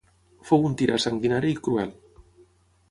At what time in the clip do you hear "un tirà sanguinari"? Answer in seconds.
0.69-1.55